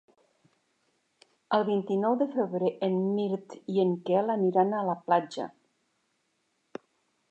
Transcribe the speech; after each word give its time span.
El 1.57 1.65
vint-i-nou 1.67 2.17
de 2.23 2.29
febrer 2.33 2.73
en 2.89 2.99
Mirt 3.21 3.57
i 3.77 3.79
en 3.87 3.95
Quel 4.09 4.35
aniran 4.41 4.75
a 4.75 4.85
la 4.93 5.01
platja. 5.09 5.51